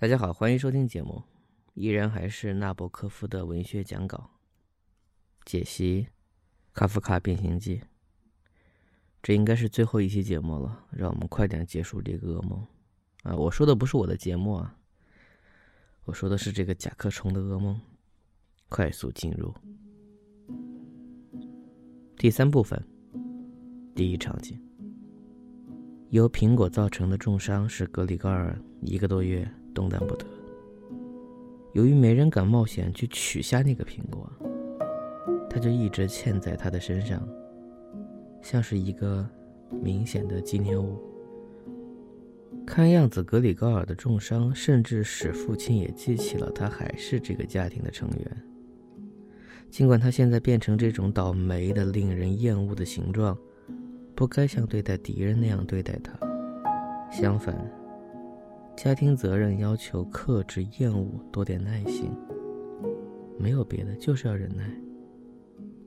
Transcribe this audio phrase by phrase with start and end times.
[0.00, 1.24] 大家好，欢迎收听节目，
[1.74, 4.30] 依然还是纳博科夫的文学讲稿，
[5.44, 6.04] 解析
[6.72, 7.78] 《卡夫卡变形记》。
[9.20, 12.64] 这应该是最后一期节目了，让我们快点结束这个噩梦
[13.24, 13.34] 啊！
[13.34, 14.78] 我说的不是我的节目啊，
[16.04, 17.80] 我说的是这个甲壳虫的噩梦。
[18.68, 19.52] 快速进入
[22.16, 22.80] 第三部分，
[23.96, 24.56] 第一场景。
[26.10, 30.26] 由苹果造成的重伤使格里高尔一个多月动弹不得。
[31.72, 34.28] 由于没人敢冒险去取下那个苹果，
[35.48, 37.22] 他就一直嵌在他的身上。
[38.42, 39.24] 像是一个
[39.80, 40.98] 明显的纪念物。
[42.66, 48.42] 看样子，格里高尔的重伤甚至使父亲也记起了他还是这个家庭的成员。
[49.70, 53.36] 尽管他现在变成这种倒霉的、令人厌恶的形状，
[54.14, 56.18] 不该像对待敌人那样对待他。
[57.10, 57.54] 相反，
[58.78, 62.12] 家庭责任要求克制厌恶，多点耐心。
[63.36, 64.70] 没有别的，就是要忍耐。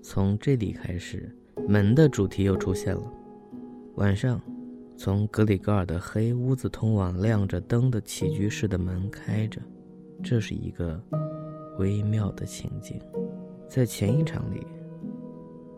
[0.03, 1.33] 从这里开始。
[1.67, 3.03] 门的主题又出现了。
[3.95, 4.41] 晚上，
[4.97, 9.61] 从格里高尔的黑屋子通往亮着灯的起居室的门开着，
[10.23, 11.01] 这是一个
[11.77, 12.99] 微妙的情景。
[13.69, 14.65] 在前一场里，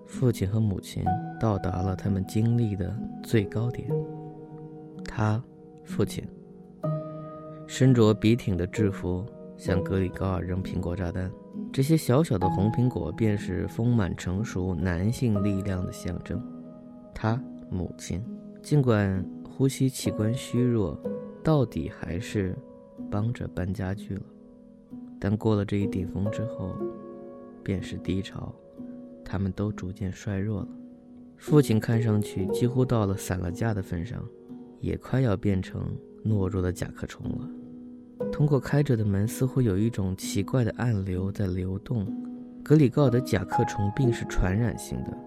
[0.08, 1.04] 父亲和母亲
[1.40, 3.88] 到达了他们经历的最高点。
[5.04, 5.44] 他，
[5.84, 6.24] 父亲，
[7.76, 9.26] 身着笔挺的制服，
[9.58, 11.32] 向格里高尔扔苹果炸弹。
[11.72, 16.40] 这些小小的红苹果便是丰满成熟男性力量的象征。
[17.16, 18.24] 他母亲
[18.62, 20.96] 尽管呼吸器官虚弱，
[21.44, 22.56] 到底还是
[23.10, 24.22] 帮着搬家具了。
[25.20, 26.78] 但过了这一顶峰之后，
[27.64, 28.54] 便是低潮，
[29.26, 30.68] 他们都逐渐衰弱了。
[31.38, 34.24] 父亲看上去几乎到了散了架的份上，
[34.80, 35.82] 也快要变成
[36.24, 37.50] 懦弱的甲壳虫了。
[38.32, 42.06] 通过开着的门，似乎有一种奇怪的暗流在流动。
[42.64, 45.18] 格里高尔的甲壳虫病是传染性的，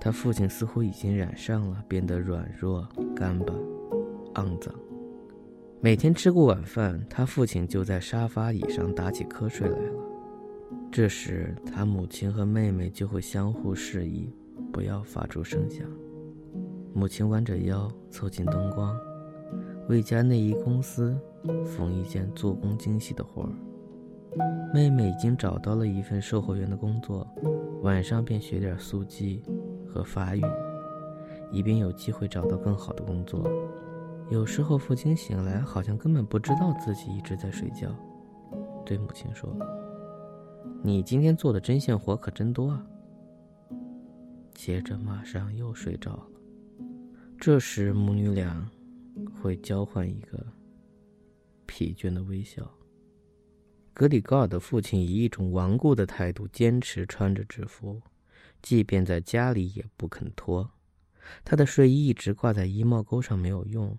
[0.00, 3.54] 他父亲似乎已经染上了，变得软弱、干巴、
[4.34, 4.74] 肮脏。
[5.80, 9.92] 每天吃过晚饭，他父亲就在沙发椅上打起瞌睡来了。
[10.90, 14.32] 这时，他母亲和妹妹就会相互示意，
[14.72, 15.86] 不要发出声响。
[16.92, 18.96] 母亲弯着腰，凑近灯光。
[19.88, 21.16] 为家内衣公司
[21.64, 23.48] 缝一件做工精细的活儿。
[24.72, 27.26] 妹妹已经找到了一份售货员的工作，
[27.82, 29.42] 晚上便学点速记
[29.86, 30.42] 和法语，
[31.52, 33.48] 以便有机会找到更好的工作。
[34.30, 37.88] 有时候父亲醒来，好像根本不知道自己一直在睡觉，
[38.84, 39.54] 对母亲说
[40.82, 42.86] ：“你今天做的针线活可真多啊。”
[44.54, 46.26] 接着马上又睡着了。
[47.38, 48.68] 这时母女俩。
[49.40, 50.44] 会交换一个
[51.66, 52.70] 疲倦的微笑。
[53.92, 58.02] 格里高尔的父亲以一种顽固的态度坚持穿着制服，
[58.60, 60.68] 即便在家里也不肯脱。
[61.44, 63.96] 他的睡衣一直挂在衣帽钩上没有用，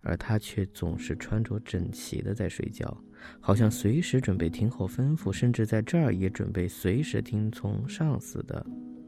[0.00, 2.96] 而他却总是穿着整齐的在睡觉，
[3.40, 8.64] 好像随时准备听候吩咐，甚至在这儿也准备随时听从上司的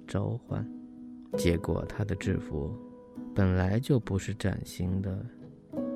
[0.07, 0.69] 召唤。
[1.39, 2.77] 结果，他的制服
[3.35, 5.25] 本来就不是崭新的。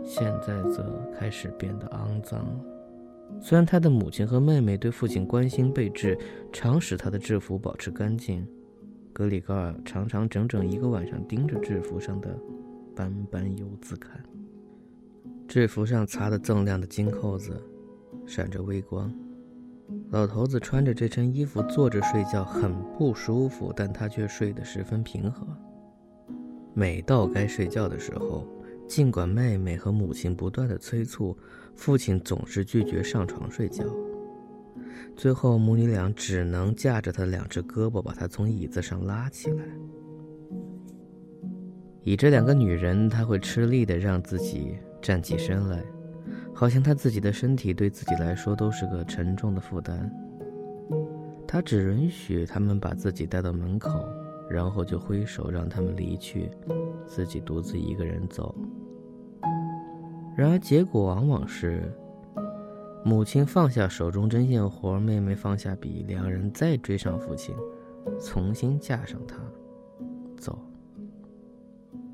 [0.09, 0.83] 现在则
[1.15, 2.61] 开始变得肮脏了。
[3.43, 6.19] 虽然他的母亲和妹妹对父亲关心备至，
[6.51, 8.49] 常使他的制服保持干净，
[9.13, 12.35] 格里高尔常常整整一个晚上盯着制服上的
[12.97, 14.19] 斑斑油渍看。
[15.47, 17.63] 制服上擦得锃亮的金扣子
[18.27, 19.13] 闪着微光。
[20.11, 25.47] 老头子穿着这身衣服坐着睡觉很不舒服，但他却睡得十分平和。
[26.73, 28.47] 每到该睡觉的时候。
[28.89, 31.37] 尽管妹妹和母亲不断的催促，
[31.77, 33.85] 父亲总是拒绝上床睡觉。
[35.15, 39.63] 最后，母女俩只能架着他两只胳膊，把他从椅子上拉起来。
[42.03, 45.85] 以这两个女人，他会吃力的让自己站起身来，
[46.55, 50.11] 好像他自己的身体对自己来说都是个沉重的负担。
[51.47, 54.09] 他只允许他们把自己带到门口，
[54.49, 56.51] 然后就挥手让他们离去，
[57.07, 58.55] 自己独自一个人走。
[60.39, 61.93] 然而，结果往往是，
[63.05, 67.53] 母亲放下手中针线活，妹妹放下笔，两人再追上父亲，
[68.21, 69.37] 重新架上他，
[70.37, 70.57] 走。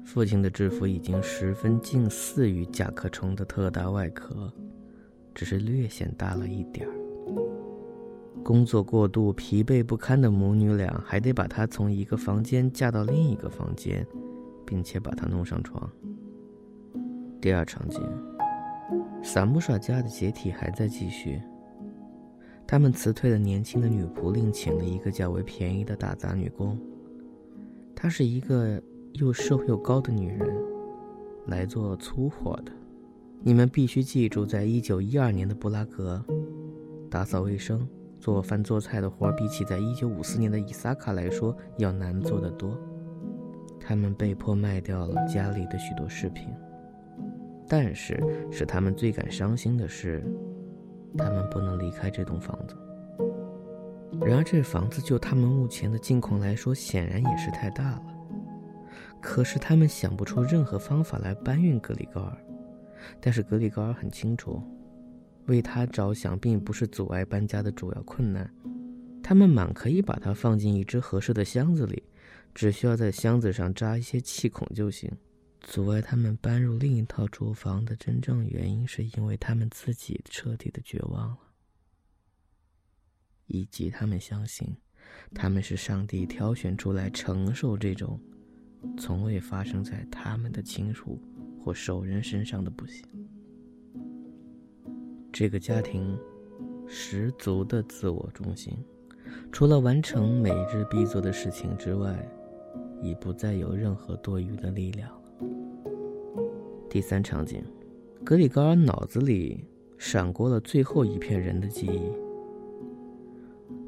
[0.06, 4.50] 父亲的制服已经十分近似于甲壳虫的特大外壳，
[5.34, 6.94] 只是略显大了一点儿。
[8.42, 14.06] 工作过度、疲惫不堪的母女俩，还得把他从一个房间架到另一个房间，
[14.64, 15.86] 并且把他弄上床。
[17.44, 18.00] 第二场景，
[19.22, 21.42] 萨姆莎家的解体还在继续。
[22.66, 26.78] 他们辞退了年轻的女仆，另请了一个较为便宜的打杂女工。
[27.94, 28.82] 她是一个
[29.12, 30.56] 又瘦又高的女人，
[31.46, 32.72] 来做粗活的。
[33.42, 36.24] 你们必须记住，在一九一二年的布拉格，
[37.10, 37.86] 打扫卫生、
[38.18, 42.74] 做饭做菜的活比起在一九五四年的伊萨卡来说要难做得多。
[43.78, 46.48] 他们被迫卖掉了家里的许多饰品，
[47.68, 50.24] 但是使他们最感伤心的是。
[51.16, 52.74] 他们不能离开这栋房子。
[54.20, 58.02] 然而，这房子就他们目前的境况来说，显然也是太大了。
[59.20, 62.36] 可是，他们想不出任何方法来搬运格里高尔。
[63.20, 64.60] 但是，格里高尔很清楚，
[65.46, 68.50] 为他着想并不是阻碍搬家的主要困难。
[69.22, 72.02] 他们满可以把它放进一只合适的箱子里，
[72.52, 75.08] 只需要在箱子上扎一些气孔就行。
[75.66, 81.38] 阻碍他们搬入另一套住房的真正原因，是因为他们自己彻底的绝望了，
[83.46, 84.76] 以及他们相信，
[85.34, 88.20] 他们是上帝挑选出来承受这种
[88.96, 91.20] 从未发生在他们的亲属
[91.64, 93.04] 或熟人身上的不幸。
[95.32, 96.16] 这个家庭
[96.86, 98.76] 十足的自我中心，
[99.50, 102.14] 除了完成每日必做的事情之外，
[103.02, 105.10] 已不再有任何多余的力量。
[106.94, 107.60] 第三场景，
[108.22, 109.64] 格里高尔脑子里
[109.98, 112.02] 闪过了最后一片人的记忆。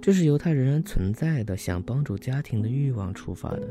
[0.02, 3.68] 这是由他仍然存在的想帮助家庭的欲望出发的。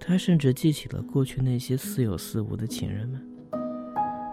[0.00, 3.20] 他甚至记起了过去那些似有似无的情人们，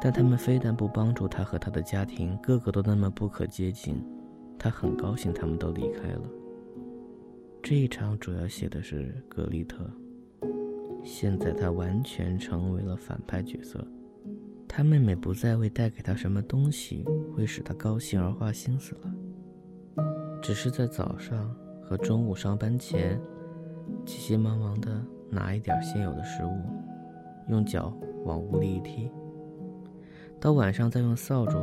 [0.02, 4.02] 但他们非但不帮助他和他的家庭，个个都那么不可接近。
[4.58, 6.22] 他很高兴他们都离开了。
[7.62, 9.86] 这一场主要写的是格丽特。
[11.04, 13.86] 现在他完全成为了反派角色。
[14.76, 17.06] 他妹妹不再为带给他什么东西
[17.36, 19.14] 会使他高兴而花心思了，
[20.42, 23.22] 只是在早上和中午上班前，
[24.04, 25.00] 急急忙忙地
[25.30, 26.58] 拿一点现有的食物，
[27.50, 29.12] 用脚往屋里一踢，
[30.42, 31.56] 到晚上再用扫帚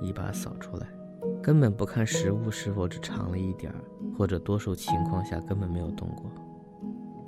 [0.00, 0.86] 一把扫出来，
[1.42, 3.84] 根本不看食物是否只长了一点儿，
[4.16, 6.32] 或者多数情况下根本没有动过。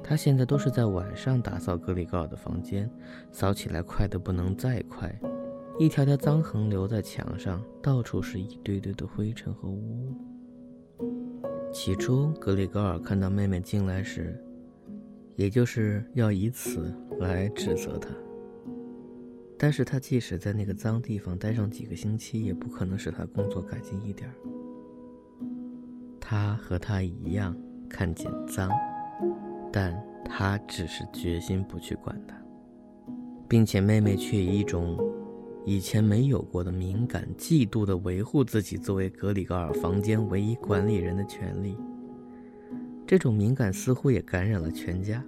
[0.08, 2.90] 他现在都是在晚上打扫格里高尔的房间，
[3.30, 5.14] 扫起来快得不能再快，
[5.78, 10.14] 一条条脏痕留在墙上，到处是一堆堆的灰尘和污。
[11.70, 14.42] 起初，格里高尔看到妹妹进来时，
[15.36, 16.90] 也就是要以此
[17.20, 18.08] 来指责她。
[19.58, 24.34] 但是他即使在那个脏地方待上几个星期，也不可能使他工作改进一点儿。
[26.18, 27.54] 他和他一样
[27.90, 28.70] 看见脏。
[29.72, 29.94] 但
[30.24, 32.34] 他只是决心不去管他，
[33.48, 34.98] 并且妹妹却以一种
[35.64, 41.76] 以前没有过的敏感、嫉妒的维护自己作为格里高尔房间唯一管理人的权利。
[43.06, 45.24] 这种敏感似乎也感染了全家。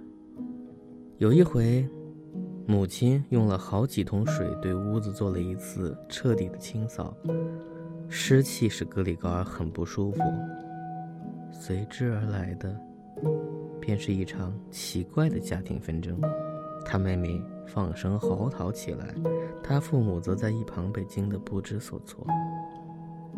[1.17, 1.87] 有一回，
[2.67, 7.15] 母亲用了好几桶水对屋子做了一次彻底的清扫，
[8.07, 10.19] 湿气使格里高尔很不舒服，
[11.51, 12.75] 随之而来的。
[13.79, 16.19] 便是一场奇怪的家庭纷争，
[16.85, 19.15] 他妹妹放声嚎啕起来，
[19.63, 22.25] 他父母则在一旁被惊得不知所措。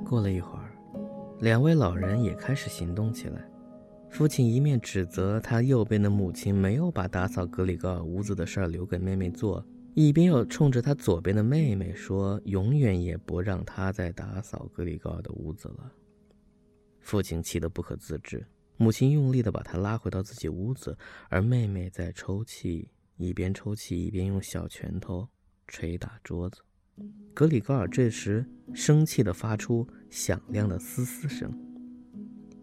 [0.06, 0.70] 过了一会儿，
[1.40, 3.44] 两位老人也开始行动起来。
[4.10, 15.92] 父亲一面指责他右边的母亲没有把打扫格里高尔屋子的事儿留给妹妹做，一边又冲着他左边的妹妹说：“永远也不让他再打扫格里高尔的屋子了。”
[17.02, 18.46] 父亲气得不可自制。
[18.84, 20.98] 母亲用力地把他拉回到自己屋子，
[21.30, 25.26] 而妹妹在抽泣，一边抽泣一边用小拳头
[25.70, 26.60] 捶打桌子。
[27.34, 31.50] 格里高尔这时生气地发出响亮的嘶嘶声，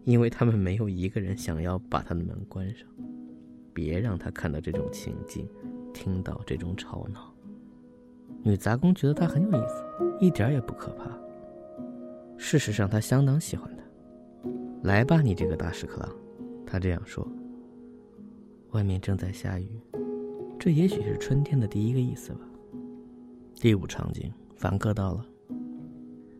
[0.03, 2.87] 因为他们没有一个人想要把他的门关上，
[3.73, 5.49] 别让他看到这种情景，
[5.91, 7.33] 听到这种吵闹。
[8.43, 9.83] 女杂工觉得他很有意思，
[10.19, 11.09] 一点也不可怕。
[12.37, 13.81] 事实上，他相当喜欢他。
[14.83, 16.09] 来吧，你这个大屎壳郎，
[16.65, 17.27] 他这样说。
[18.71, 19.67] 外面正在下雨，
[20.57, 22.39] 这也许是春天的第一个意思吧。
[23.55, 25.25] 第五场景，房客到了。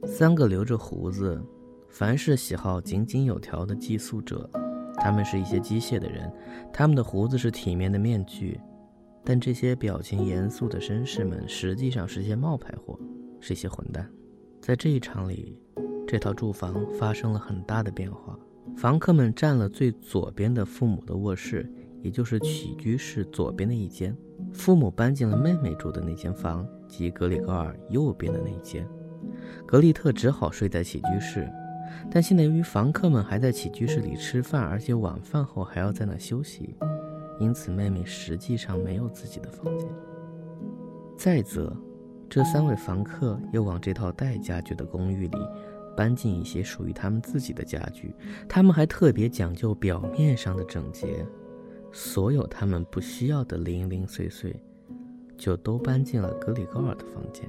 [0.07, 1.39] 三个留着胡子、
[1.87, 4.49] 凡事喜好井井有条的寄宿者，
[4.95, 6.31] 他们是一些机械的人，
[6.73, 8.59] 他们的胡子是体面的面具，
[9.23, 12.97] 但这些表情严肃的绅士们实际上是些冒牌货，
[13.39, 14.09] 是一些混蛋。
[14.59, 15.59] 在这一场里。
[16.07, 18.37] 这套住房发生了很大的变化，
[18.75, 24.13] 房客们占了最左边的父母的卧室，也就是起居室左边的一间；
[24.51, 28.85] 父母搬进了妹妹住的那间房，即格里高尔右边的那一间。
[29.65, 31.49] 格丽特只好睡在起居室。
[32.09, 36.75] 但现在由于房客们还在起居室里吃饭，而且晚饭后还要在那休息，
[37.37, 39.87] 因此妹妹实际上没有自己的房间。
[41.17, 41.75] 再则，
[42.29, 45.37] 这三位房客又往这套带家具的公寓里
[45.95, 48.13] 搬进一些属于他们自己的家具，
[48.47, 51.25] 他们还特别讲究表面上的整洁，
[51.91, 54.55] 所有他们不需要的零零碎碎，
[55.37, 57.45] 就都搬进了格里高尔的房间。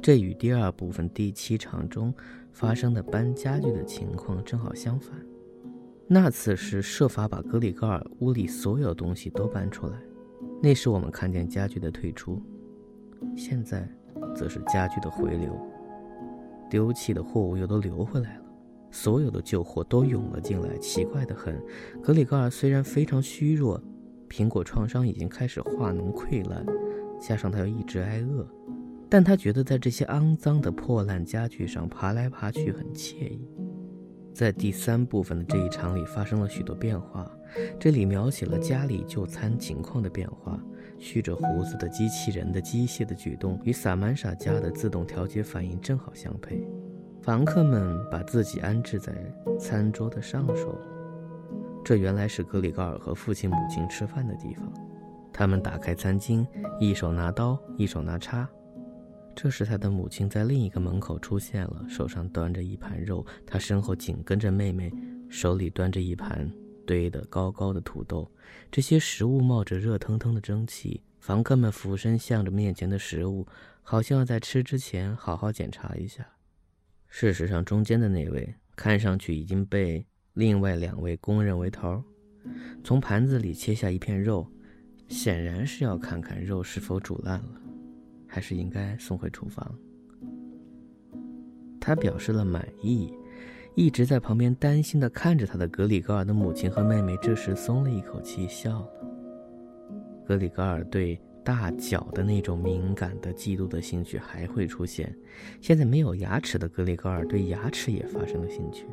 [0.00, 2.14] 这与第二部分第七场中
[2.52, 5.18] 发生的搬家具的情况正好相反。
[6.06, 9.98] 那次是设法把格里高尔屋里所有东西都搬出来，
[10.62, 12.40] 那时我们看见家具的退出；
[13.36, 13.86] 现在，
[14.34, 15.58] 则是家具的回流，
[16.68, 18.42] 丢弃的货物又都流回来了，
[18.90, 20.76] 所有的旧货都涌了进来。
[20.78, 21.60] 奇怪的很，
[22.02, 23.82] 格里高尔虽然非常虚弱，
[24.28, 26.64] 苹果创伤已经开始化脓溃烂，
[27.20, 28.46] 加上他又一直挨饿。
[29.10, 33.40] 但他觉得在这些肮脏的破烂家具上爬来爬去很惬意。
[34.34, 37.28] 在第三部分的这一场里发生了许多变化，
[37.80, 40.62] 这里描写了家里就餐情况的变化。
[40.98, 46.66] 蓄着胡子的机器人的机械的举动与萨曼莎家的自动调节反应正好相配。
[47.22, 49.12] 房客们把自己安置在
[49.58, 50.78] 餐桌的上手，
[51.84, 54.72] 这原来是格里高尔和父亲母亲吃饭的地方。
[55.32, 56.46] 他们打开餐巾，
[56.80, 58.48] 一手拿刀，一手拿叉。
[59.36, 63.24] 这时，他的母亲在另一个门口出现了，手上端着一盘肉。
[63.46, 64.92] 他身后紧跟着妹妹，
[65.28, 66.50] 手里端着一盘
[66.88, 68.26] 堆得高高的土豆。
[68.72, 71.02] 这些食物冒着热腾腾的蒸汽。
[71.20, 73.46] 房客们俯身向着面前的食物，
[73.82, 76.26] 好像要在吃之前好好检查一下。
[77.08, 82.02] 事实上，中间的那位看上去已经被另外两位公认为头，
[82.82, 84.50] 从盘子里切下一片肉，
[85.08, 87.60] 显然是要看看肉是否煮烂了。
[88.26, 89.74] 还是应该送回厨房。
[91.80, 93.12] 他表示了满意，
[93.78, 98.88] 一直在旁边担心地看着他的格里高尔的母亲和妹妹，这时松了一口气，笑了。
[100.26, 105.14] 格里高尔对大脚的那种敏感的、嫉妒的兴趣还会出现。
[105.60, 108.84] 现在没有牙齿的格里高尔对牙齿也发生了兴趣。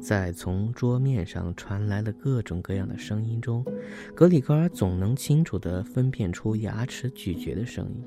[0.00, 3.64] 在从桌面上传来的各种各样的声音中，
[4.12, 8.02] 格里高尔总能清楚地分辨出牙齿咀嚼的声音。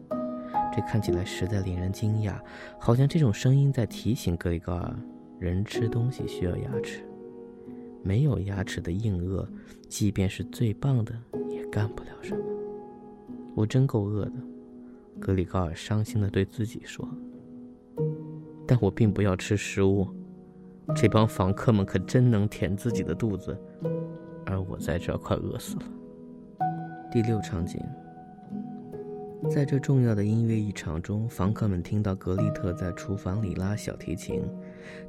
[0.76, 2.38] 这看起来实在令人惊讶，
[2.78, 4.94] 好像这种声音在提醒格里高尔：
[5.42, 7.02] 人吃东西需要牙齿，
[8.04, 9.44] 没有牙齿的硬腭，
[9.90, 11.12] 即便是最棒的
[11.50, 12.46] 也干不了什么。
[13.56, 14.34] 我真够饿的，
[15.20, 17.10] 格里高尔伤心地对自己说。
[18.68, 20.08] 但我并不要吃食物。
[20.96, 23.58] 这帮房客们可真能填自己的肚子，
[24.46, 25.84] 而我在这快饿死了。
[27.12, 27.82] 第六场景，
[29.50, 34.42] 在这重要的音乐一场中，房客们听到格丽特在厨房里拉小提琴。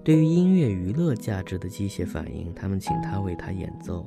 [0.02, 4.06] 对于音乐娱乐价值的机械反应，他们请他为他演奏。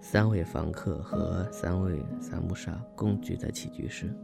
[0.00, 4.14] 三位房客和三位萨姆莎共聚在起居室。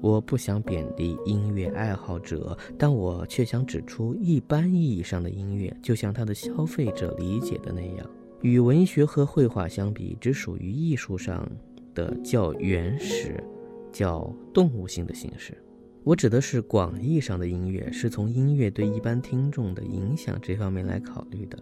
[0.00, 11.46] 我不想贬低音乐爱好者，但我却想指出，一般意义上的音乐，就像它的消费者理解的那样，与文学和绘画相比，只属于艺术上
[11.94, 13.44] 的较原始、
[13.92, 15.56] 叫动物性的形式。
[16.04, 21.58] 我指的是广义上的音乐，是从音乐对一般听众的影响这方面来考虑的。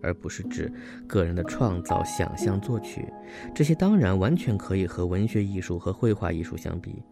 [0.00, 0.70] 而不是指
[1.06, 3.08] 个人的创造、想象、作曲，
[3.54, 7.02] 这些当然完全可以和文学艺术和绘画艺术相比。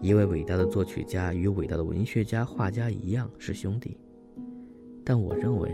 [0.00, 3.98] 一位伟大的作曲家与伟大的文学家、画家一样是兄弟。
[5.04, 5.68] 但我认为，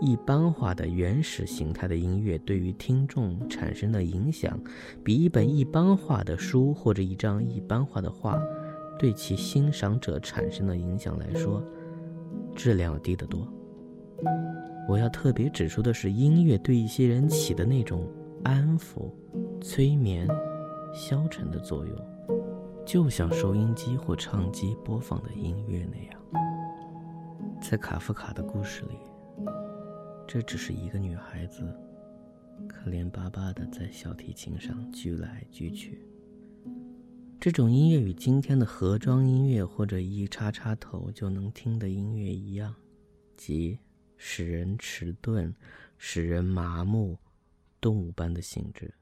[0.00, 4.58] 一般化的原始形态的音乐对于听众产生的影响，
[5.02, 8.38] 比一本一般化的书或者一张一般化的画
[8.98, 11.62] 对其欣赏者产生的影响来说，
[12.54, 13.46] 质量要低得多。
[14.88, 18.06] 我要特别指出的是，音乐对一些人起的那种
[18.42, 19.10] 安抚、
[19.60, 20.28] 催眠、
[20.92, 21.96] 消沉的作用，
[22.84, 26.20] 就像收音机或唱机播放的音乐那样。
[27.62, 28.96] 在卡夫卡的故事里，
[30.26, 31.62] 这只是一个女孩子，
[32.68, 36.06] 可怜巴巴的在小提琴上锯来锯去。
[37.40, 42.74] 这种音乐与今天的盒装音乐或者一插插头就能听的音乐一样，
[43.36, 43.78] 即。
[44.16, 45.54] 使人迟钝，
[45.98, 47.18] 使人麻木，
[47.80, 48.94] 动物般的性质。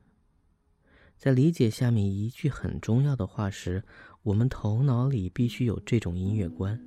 [1.16, 3.84] 在理解下面一句很重要的话时，
[4.22, 6.82] 我们头脑里必须有这种音乐观。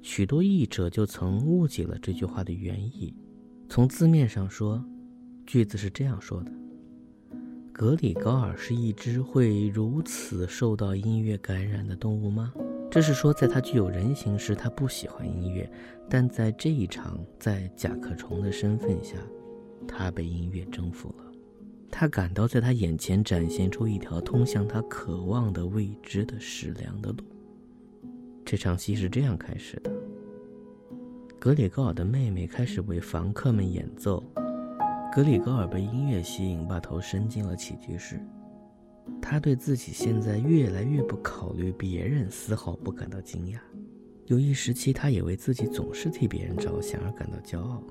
[0.00, 3.14] 许多译者就曾误解了这句话的原意。
[3.70, 4.84] 从字面上说，
[5.46, 6.50] 句子是这样说的：
[7.72, 12.52] 格里高尔是一只会如此受到音乐感染的动物吗？
[12.90, 15.64] 这是说，在他具有人形时，他不喜欢音乐；
[16.08, 19.14] 但在这一场在甲壳虫的身份下，
[19.86, 21.24] 他被音乐征服了。
[21.92, 27.22] 他感到在他眼前展现出一条通向他渴望的未知的食粮的路。
[28.44, 29.92] 这场戏是这样开始的：
[31.40, 34.22] 格里高尔的妹妹开始为房客们演奏，
[35.10, 38.20] 格里高尔被音乐吸引，把头伸进了起居室。
[39.22, 43.58] 他对自己现在越来越不考虑别人丝毫不感到惊讶。
[44.26, 47.82] 有一时期，他也为自己总是替别人着想而感到骄傲。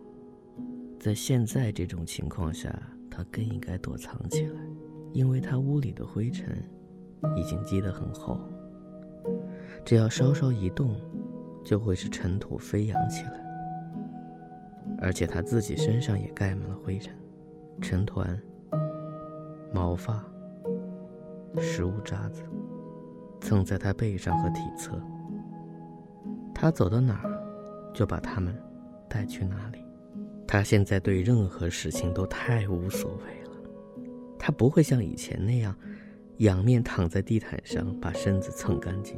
[0.99, 2.71] 在现在这种情况下，
[3.09, 4.61] 他更应该躲藏起来，
[5.11, 6.63] 因为他屋里的灰尘
[7.35, 8.39] 已经积得很厚，
[9.83, 10.95] 只要稍稍一动，
[11.63, 13.45] 就会使尘土飞扬起来。
[15.01, 17.13] 而且他自己身上也盖满了灰尘、
[17.81, 18.37] 尘团、
[19.73, 20.23] 毛发、
[21.57, 22.43] 食物渣子，
[23.39, 25.01] 蹭在他背上和体侧。
[26.53, 27.31] 他走到哪儿，
[27.93, 28.53] 就把他们
[29.07, 29.79] 带去哪里。
[30.45, 33.51] 他现在对任何事情都太无所谓了，
[34.37, 35.73] 他不会像以前那样
[36.39, 39.15] 仰面躺在地毯上把身子蹭干净，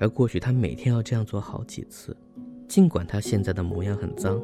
[0.00, 2.16] 而过去他每天要这样做好几次。
[2.66, 4.40] 尽管他现在的模样很脏，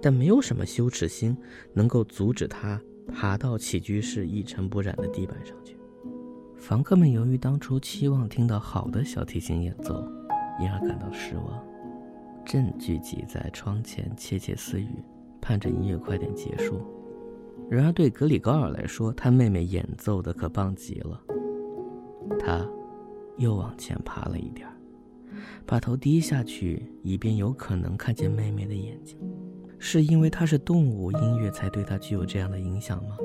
[0.00, 1.36] 但没有什么羞耻心
[1.74, 2.80] 能够阻止他
[3.12, 5.76] 爬到起居室一尘不染的地板上去。
[6.56, 10.10] 房客们由于当初期望听到好的小提琴演奏，
[10.58, 11.62] 因而感到失望，
[12.44, 14.88] 正聚集在窗前窃窃私语。
[15.40, 16.80] 盼着音乐快点结束。
[17.70, 21.22] 然而，对格里高尔来说，他妹妹演奏的可棒极了。
[22.40, 22.66] 他
[23.36, 24.66] 又往前爬了一点
[25.66, 29.18] 把头低下去，以便有可能看见妹妹的眼睛。
[29.78, 33.16] 是因为她是动物，音乐才对她具有这样的影响吗？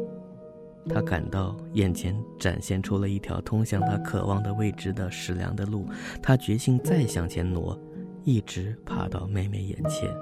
[0.89, 5.87] 他感到眼前展现出了一条通向他渴望的未知的食粮的路。
[6.21, 7.79] 他决心再向前挪，
[8.25, 10.13] 一直爬到妹妹眼前。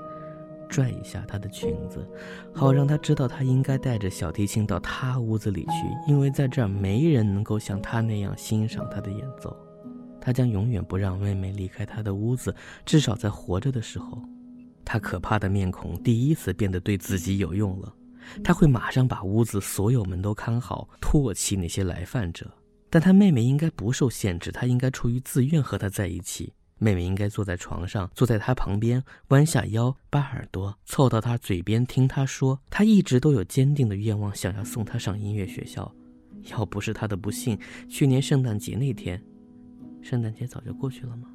[0.69, 2.07] 拽一下她的裙子，
[2.53, 5.71] 好让她知道她应该带着小提琴到她屋子里去，
[6.07, 9.57] 因为在这儿没人能够像她那样欣赏她的演奏。
[10.21, 12.55] 他将永远不让妹妹离开他的屋子，
[12.85, 14.21] 至少在活着的时候。
[14.85, 17.93] 他可怕的面孔第一次变得对自己有用了。
[18.43, 22.49] 他会马上把屋子所有门都看好，唾弃那些来犯者。
[22.89, 26.53] 但他妹妹应该不受限制，她应该出于自愿和他在一起。
[26.77, 32.59] 妹妹应该坐在床上，坐在他旁边，弯下腰，把耳朵凑到他嘴边听他说。
[32.69, 35.93] 他一直都有坚定的愿望，想要送他上音乐学校。
[36.49, 37.57] 要不是他的不幸，
[37.87, 39.23] 去年圣诞节那天，
[40.01, 41.27] 圣诞节早就过去了吗？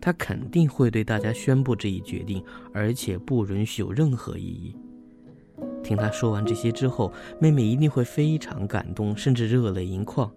[0.00, 4.76] 他肯定会对大家宣布这一决定，而且不允许有任何异议。
[5.82, 10.30] 听他说完这些之后，妹妹一定会非常感动，甚至热泪盈眶。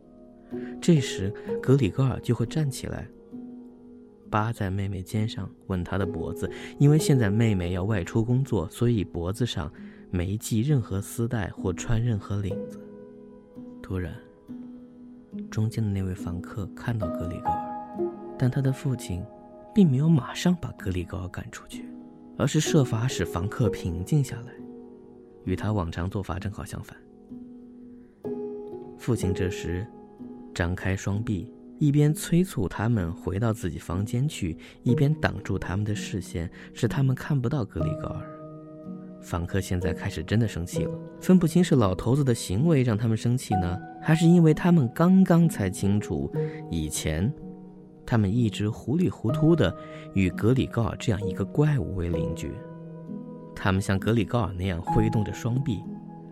[0.82, 3.08] 这时，格里高尔就会站起来。
[4.32, 6.50] 扒在妹妹肩上，吻她的脖子。
[6.78, 9.72] 因为现在妹妹要外出工作，所以脖子上
[10.10, 12.80] 没系任何丝带或穿任何领子。
[13.82, 14.16] 突然，
[15.50, 18.00] 中间的那位房客看到格里高尔，
[18.38, 19.24] 但他的父亲
[19.74, 21.86] 并没有马上把格里高尔赶出去，
[22.38, 24.54] 而是设法使房客平静下来，
[25.46, 26.98] 与他往常做法正好相反。
[28.98, 29.86] 父亲这时
[30.54, 31.54] 张开双臂。
[31.82, 38.22] 一边催促他们回到自己房间去，一边挡住他们的视线，使他们看不到格里高尔。
[39.22, 46.32] 房客现在开始真的生气了，分不清是老头子的行为让他们生气呢，还是因为他们刚刚才清楚，
[46.70, 47.32] 以前
[48.06, 49.76] 他们一直糊里糊涂的
[50.14, 52.52] 与格里高尔这样一个怪物为邻居。
[53.56, 55.84] 他们像格里高尔那样挥动着双臂，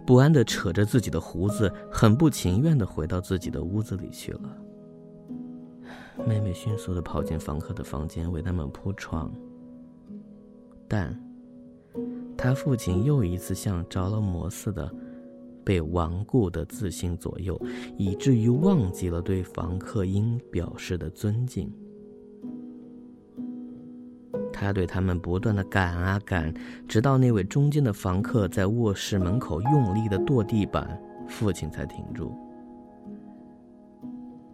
[0.06, 4.58] 不安地扯着自己的胡子，很不情愿地回到自己的屋子里去了。
[6.26, 9.32] 妹妹迅速地跑进房客的房间，为他们铺床。
[10.88, 11.16] 但，
[12.38, 14.90] 他父亲又一次像着了魔似的，
[15.68, 17.62] 被顽固的自信左右，
[17.98, 21.70] 以至于忘记了对房客应表示的尊敬。
[24.54, 26.54] 他对他们不断的赶啊赶，
[26.88, 32.34] 直到那位中间的房客在卧室门口用力的跺地板，父亲才停住。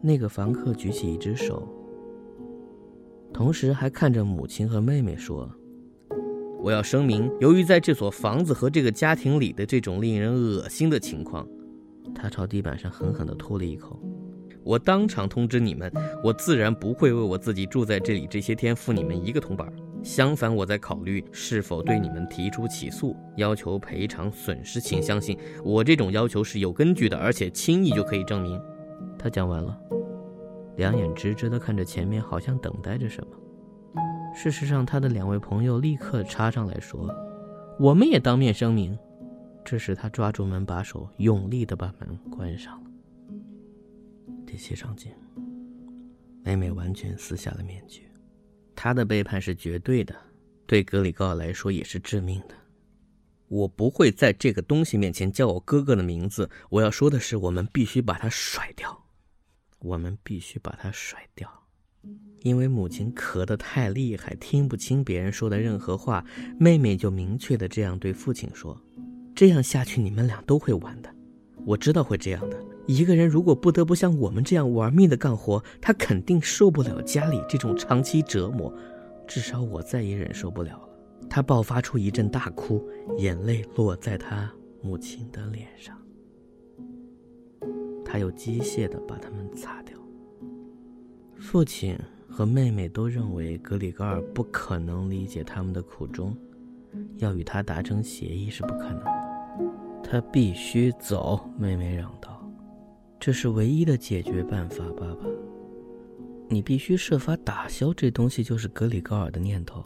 [0.02, 1.68] 那个房客举起一只手，
[3.32, 5.48] 同时还看着母亲和妹妹说
[6.64, 11.46] ：“我要声明，由于在这所房子和这个家庭里的这种令人恶心的情况，
[12.16, 14.00] 他朝地板上狠狠地吐了一口。
[14.64, 15.92] 我当场通知你们，
[16.24, 19.70] 我自然不会为我自己住在这里这些天付你们一个铜板。
[20.02, 24.80] 相反，我在考虑是否对你们提出起诉，要求赔偿损失。
[24.80, 28.58] 请相信，我这种要求是有根据的，而且轻易就可以证明。”
[29.20, 29.78] 他讲完了，
[30.78, 33.36] 两眼直直地看着前面，好像等待着什么。
[34.34, 37.08] 事实上，他的两位朋友立刻插上来说
[37.80, 38.98] ：“我们也当面声明。”
[39.64, 42.90] 这时，他抓住门把手，用力地把门关上了。
[44.46, 45.12] 第七场景，
[46.44, 48.10] 美美完全撕下了面具。
[48.76, 50.14] 她的背叛是绝对的，
[50.66, 52.56] 对格里高尔来说也是致命的。
[53.48, 56.50] 我不会在这个东西面前叫我哥哥的名字。
[56.70, 59.06] 我要说的是，我们必须把他甩掉，
[59.80, 61.63] 我们必须把他甩掉，
[62.44, 66.24] 因为母亲咳得太厉害，听不清别人说的任何话。
[66.60, 68.80] 妹妹就明确的这样对父亲说
[69.34, 71.10] ：“这样下去，你们俩都会完的。
[71.66, 72.58] 我知道会这样的。
[72.86, 78.72] 一个人如果不得不像我们这样玩命的干活，他肯定受不了家里这种长期折磨，
[79.26, 80.90] 至少我再也忍受不了了。”
[81.30, 82.86] 他爆发出一阵大哭，
[83.18, 84.52] 眼泪落在他
[84.82, 85.98] 母亲的脸上。
[88.04, 89.98] 他又机械地把它们擦掉。
[91.40, 91.98] 父亲
[92.36, 96.36] 和妹妹都认为格里高尔不可能理解他们的苦衷，
[97.18, 99.12] 要与他达成协议是不可能的。
[100.04, 102.44] 他必须走，妹妹嚷道
[103.22, 105.28] ：“这是唯一的解决办法，爸爸。
[106.50, 109.84] 你必须设法打消这东西就是格里高尔的念头。”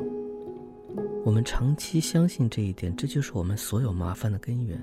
[1.25, 4.81] 我们长期相信这一点，这就是我们所有麻烦的根源。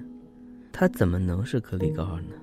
[0.71, 2.37] 他怎么能是格里高尔呢？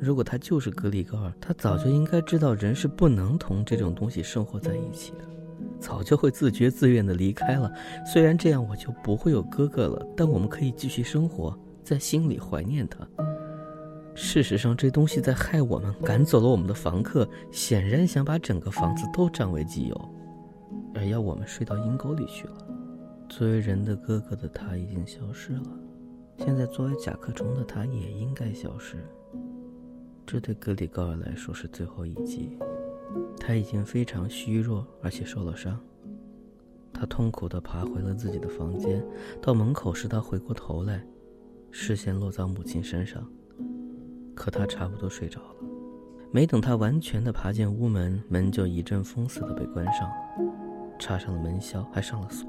[0.00, 5.18] 如果他就是格里高尔，他早就应该知道人是不能同这种东西生活在一起的，
[5.78, 7.72] 早就会自觉自愿的离开了。
[8.04, 13.06] 虽然这样我就不会有哥哥了，但我们可以继续生活在心里怀念他。
[14.14, 20.08] 事实上，这东西在害我们，赶走了我们的房客，显然想把整个房子都占为己有，
[20.94, 22.54] 而要我们睡到阴沟里去了。
[23.28, 25.62] 作为人的哥哥的他已经消失了，
[26.36, 29.02] 现在作为甲壳虫的他也应该消失。
[30.32, 32.56] 这对格里高尔来说是最后一击。
[33.38, 35.78] 他已经非常虚弱，而且受了伤。
[36.90, 39.04] 他痛苦地爬回了自己的房间。
[39.42, 41.04] 到门口时，他回过头来，
[41.70, 43.22] 视线落在母亲身上。
[44.34, 45.56] 可他差不多睡着了。
[46.30, 50.14] 没等他完全地爬进屋门，门就一阵风似的被关上了，
[50.98, 52.48] 插上了门销，还上了锁。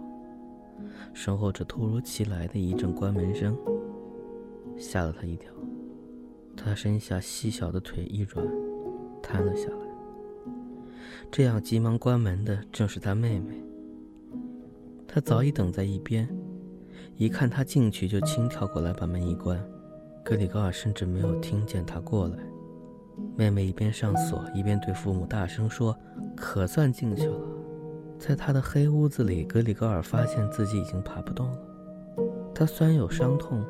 [1.14, 3.58] 身后这突如其来的一阵关门声，
[4.78, 5.52] 吓了他一跳。
[6.56, 8.46] 他身下细小的腿一软，
[9.22, 9.78] 瘫了下来。
[11.32, 13.56] 这样急忙关门的正是他妹妹。
[15.08, 16.28] 他早已等在一边，
[17.18, 19.64] 一看他进去，就轻跳过来把门一关。
[20.24, 22.38] 格里高尔甚至没有听见他过来。
[23.36, 25.96] 妹妹一边上锁，一边对父母大声说
[26.36, 27.40] ：“可算进去了。”
[28.18, 31.58] 在他的黑屋子里，格里高尔发现自己已经爬不动了。
[32.56, 33.64] 他虽然有伤痛，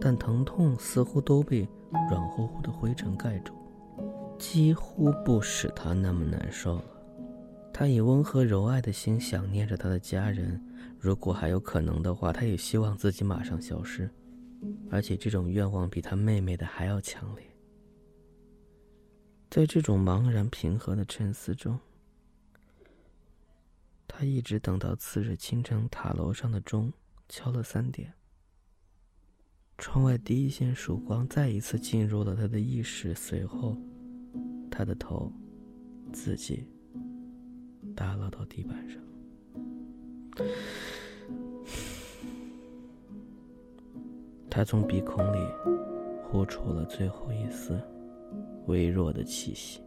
[0.00, 1.68] 但疼痛似乎都被
[2.10, 3.54] 软乎乎的灰尘盖住，
[4.38, 6.84] 几乎不使他那么难受了。
[7.72, 10.62] 他以温和柔爱的心想念着他的家人，
[10.98, 14.08] 如果还有可能的话，他也希望自己马上消失，
[14.90, 17.44] 而且这种愿望比他妹妹的还要强烈。
[19.50, 21.78] 在这种茫然平和的沉思中。
[24.06, 26.92] 他一直等到次日清晨，塔楼上的钟
[27.28, 28.12] 敲了三点。
[29.78, 33.76] 窗外第一线曙光再一次进入了他的意识，随后，
[34.70, 35.32] 他的头
[36.12, 36.66] 自己
[37.94, 39.00] 打落到地板上。
[44.50, 45.38] 他从鼻孔里
[46.22, 47.80] 呼出了最后一丝
[48.66, 49.80] 微弱的气息。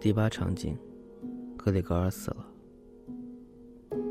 [0.00, 0.76] 第八场景。
[1.66, 2.46] 格里高尔死了。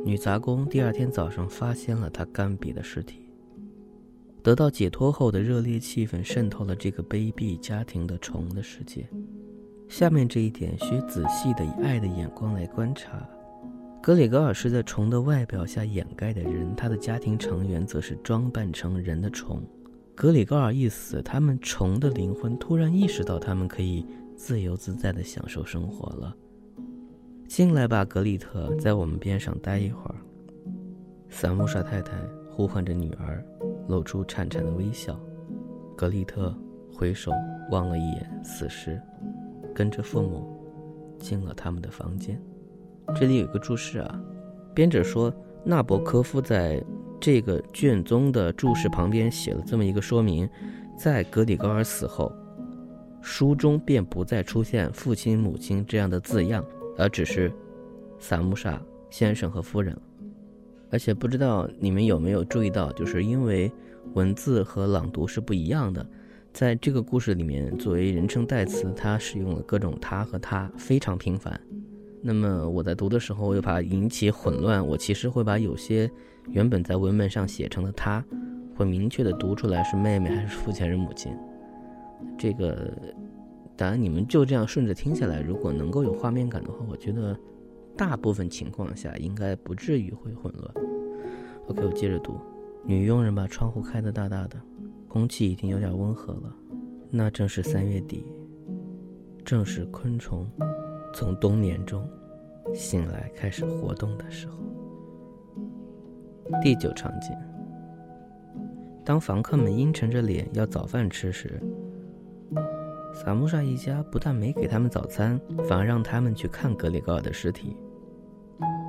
[0.04, 3.25] 女杂工第二天早上发现了他干瘪的尸体。
[4.46, 9.10] 得到解脱后的热烈气氛渗透了这个卑鄙家庭的虫的世界。
[9.88, 13.28] 下面这一点需仔细的以爱的眼光来观察。
[14.04, 19.64] 格里高尔是在虫的外表下掩盖的人，他的家庭成员则是装扮成人的虫。
[20.14, 24.06] 格里高尔一死，他们虫的灵魂突然意识到，他们可以
[24.36, 26.36] 自由自在地享受生活了。
[27.48, 30.16] 进来吧，格里特，在我们边上待一会儿。
[31.32, 32.16] 萨穆莎太太
[32.52, 33.44] 呼唤着女儿，
[33.88, 35.20] 露出颤颤的微笑。
[35.96, 36.54] 格里特
[36.94, 37.32] 回首
[37.72, 39.02] 望了一眼死尸，
[39.74, 40.48] 跟着父母
[41.20, 42.42] 进了他们的房间。
[43.16, 44.22] 这里有一个注释啊，
[44.74, 46.84] 编者说纳博科夫在
[47.20, 50.50] 这个卷宗的注释旁边写了这么一个说明：
[50.98, 52.32] 在格里高尔死后，
[53.22, 56.64] 书中便不再出现父亲、母亲这样的字样。
[56.98, 57.52] 而只是
[58.20, 59.98] 萨穆莎先生和夫人，
[60.92, 63.72] 而且不知道你们有没有注意到，就是因为
[64.14, 66.06] 文字和朗读是不一样的，
[66.54, 71.60] 在这个故事里面，作为人称代词，它使用了各种“他”和“他”，非常频繁。
[72.22, 76.10] 那么我在读的时候，又怕引起混乱，我其实会把有些
[76.52, 78.24] 原本在文本上写成的“他”，
[78.76, 81.32] 会明确的读出来是妹妹还是父亲还是母亲。
[82.38, 82.92] 这个，
[83.76, 87.38] 当然你们就这样顺着听下来，如果能够有画面感的话，我觉得
[87.98, 90.86] 大部分情况下应该不至于会混乱。
[91.68, 92.40] OK，我接着读。
[92.84, 94.58] 女佣人把窗户开得大大的。
[95.08, 96.54] 空气已经有点温和了，
[97.10, 98.26] 那正是三月底，
[99.46, 100.46] 正是昆虫
[101.14, 102.06] 从冬眠中
[102.74, 104.58] 醒来开始活动的时候。
[106.62, 107.34] 第九场景：
[109.06, 111.62] 当房客们阴沉着脸要早饭吃时，
[113.14, 117.74] 萨穆沙一家不但没给他们早餐，反而让他们去看格里高尔的尸体。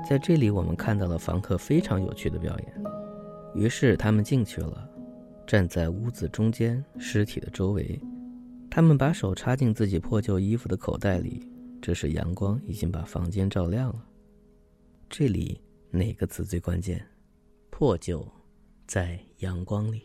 [0.09, 2.85] 在这里，我们看到了房客非常有趣的表演。
[3.57, 4.89] 于是他们进去了。
[5.45, 8.01] 站在屋子中间，尸体的周围，
[8.71, 11.51] 他们把手插进自己破旧衣服的口袋里。
[11.83, 14.05] 这时，阳光已经把房间照亮了。
[15.11, 17.05] 这里哪个词最关键？
[17.71, 18.27] 破旧，
[18.87, 20.03] 在阳光里。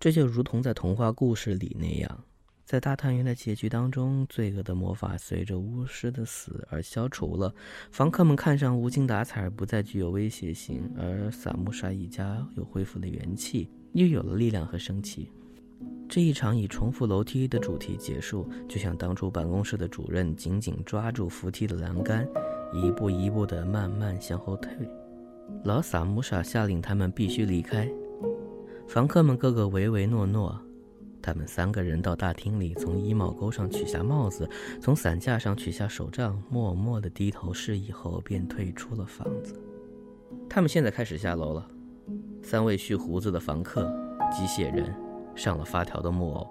[0.00, 2.23] 这就如同在童话故事里那样。
[2.64, 7.54] 在大探员的结局当中，罪恶的魔法随着巫师的死而消除了，
[7.92, 15.30] 房客们看上无精打采，不再具有威胁性，而萨穆沙一家又恢复了元气，又有了力量和生气。
[16.08, 22.26] 这一场以重复楼梯的主题结束，就像当初办公室的主任紧紧抓住扶梯的栏杆，
[22.72, 24.70] 一步一步地慢慢向后退。
[25.64, 27.86] 老萨穆沙下令他们必须离开，
[28.88, 30.58] 房客们个个唯唯诺诺。
[31.24, 34.46] 他们三个人到大厅里，从衣帽钩上取下帽子，
[34.78, 39.58] 从伞架上取下手杖，默默地低头示意后，便退出了房子。
[40.50, 41.66] 他们现在开始下楼了。
[42.42, 43.90] 三位蓄胡子的房客，
[44.30, 44.94] 机械人，
[45.34, 46.46] 上了发条的木偶，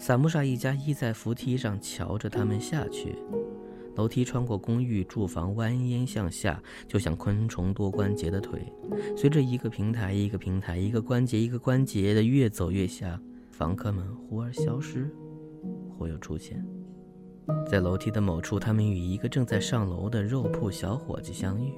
[0.00, 3.14] 萨穆沙一家依在扶梯上瞧着他们下去。
[3.94, 8.60] 楼梯穿过公寓住房，蜿蜒向下，就像昆虫多关节的腿，
[9.16, 13.20] 随着一个平台一个平台，一个关节一个关节的越走越下。
[13.58, 15.12] 房客们忽而消失，
[15.90, 16.64] 忽又出现，
[17.68, 21.74] 在楼梯的某处，他们与一个正在上楼的肉铺小伙计相遇。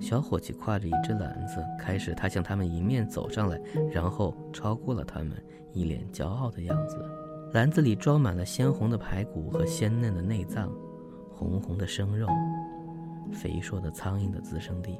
[0.00, 3.62] 小伙计挎着一只篮子，开始他向他们迎面走上来，
[3.92, 5.30] 然后超过了他们，
[5.72, 6.98] 一脸骄傲的样子。
[7.52, 10.68] 篮子里装满了鲜红的排骨和鲜嫩的内脏，
[11.32, 12.26] 红红的生肉，
[13.32, 14.98] 肥硕的苍蝇的滋生地。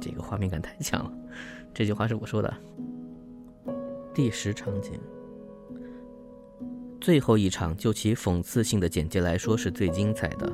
[0.00, 1.12] 这个画面感太强了，
[1.72, 2.52] 这句话是我说的。
[4.16, 4.92] 第十场景，
[6.98, 10.50] 最后一场，就其讽刺性的简介来说，是最精彩的。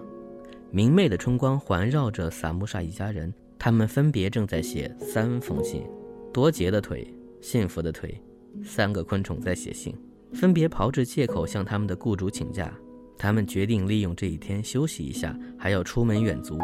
[0.72, 5.84] 明媚的春光环绕着萨穆沙一家人，他们分别正在写三封信。
[6.32, 7.06] 多杰的腿，
[7.40, 8.20] 幸福的腿，
[8.64, 9.94] 三个昆虫在写信，
[10.32, 12.76] 分别炮制借口向他们的雇主请假。
[13.16, 16.58] 他们决定利用这一天休息一下，还要出门远足。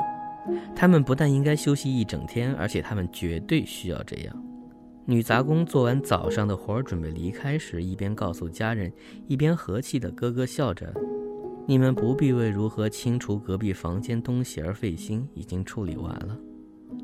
[0.75, 4.45] 他们不但应该休息一整天，而且他们绝对需要这样。
[5.11, 8.93] 女杂工做完早上的活儿，准备离开时，一边告诉家人，
[9.27, 10.93] 一边和气地咯咯笑着
[11.67, 16.39] ：“你们不必为如何清除隔壁房间东西而费心，已经处理完了。”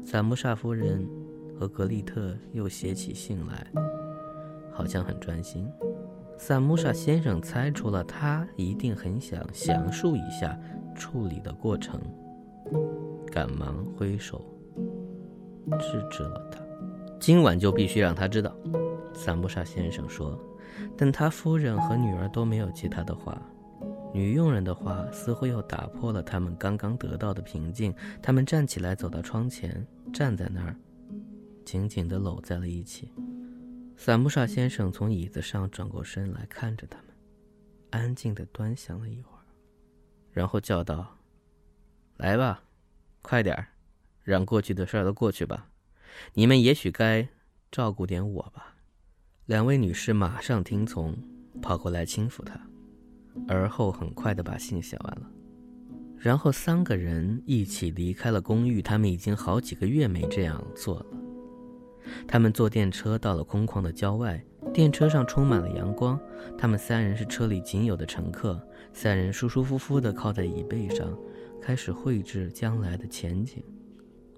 [0.05, 1.09] 萨姆莎夫人
[1.59, 3.67] 和格丽特又写起信来，
[4.71, 5.67] 好像很专心。
[6.37, 10.61] 萨姆莎先生猜出了，他一定很想详述一下
[10.95, 11.99] 处理的过程，
[13.33, 14.45] 赶忙挥手
[15.79, 16.51] 制止了。
[17.25, 18.55] 今晚就必须让他知道，
[19.15, 20.39] 萨姆沙先生说。
[20.95, 23.41] 但他夫人和女儿都没有接他的话。
[24.13, 27.95] 女佣人的话似乎又打破了他们刚刚得到的平静。
[28.23, 30.77] 他们站起来，走到窗前，站在那儿，
[31.65, 33.11] 紧紧地搂在了一起。
[33.97, 37.07] 萨姆沙先生从椅子上转过身来看着他们，
[37.89, 39.49] 安静地端详了一会儿，
[40.31, 41.17] 然后叫道
[42.19, 42.63] ：“来吧，
[43.23, 43.67] 快点儿，
[44.23, 45.69] 让过去的事儿都过去吧。”
[46.35, 47.29] 你们也许该
[47.71, 48.77] 照顾点我吧。
[49.47, 51.17] 两位女士马上听从，
[51.61, 52.59] 跑过来轻抚他，
[53.47, 55.31] 而后很快地把信写完了。
[56.19, 58.81] 然后三个人一起离开了公寓。
[58.81, 61.07] 他们已经好几个月没这样做了。
[62.27, 66.19] 他们坐电车到了空旷的郊外，电车上充满了阳光。
[66.57, 68.59] 他们三人是车里仅有的乘客，
[68.93, 71.15] 三人舒舒服服地靠在椅背上，
[71.61, 73.63] 开始绘制将来的前景。